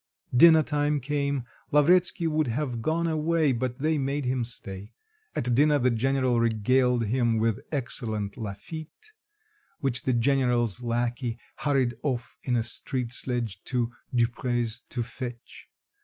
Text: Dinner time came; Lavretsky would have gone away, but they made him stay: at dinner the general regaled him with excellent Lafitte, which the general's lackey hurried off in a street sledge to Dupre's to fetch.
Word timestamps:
Dinner 0.35 0.63
time 0.63 0.99
came; 0.99 1.43
Lavretsky 1.71 2.25
would 2.25 2.47
have 2.47 2.81
gone 2.81 3.05
away, 3.05 3.51
but 3.51 3.77
they 3.77 3.99
made 3.99 4.25
him 4.25 4.43
stay: 4.43 4.93
at 5.35 5.53
dinner 5.53 5.77
the 5.77 5.91
general 5.91 6.39
regaled 6.39 7.05
him 7.05 7.37
with 7.37 7.59
excellent 7.71 8.35
Lafitte, 8.35 9.11
which 9.79 10.01
the 10.01 10.13
general's 10.13 10.81
lackey 10.81 11.37
hurried 11.57 11.93
off 12.01 12.35
in 12.41 12.55
a 12.55 12.63
street 12.63 13.11
sledge 13.11 13.63
to 13.65 13.91
Dupre's 14.11 14.79
to 14.89 15.03
fetch. 15.03 15.67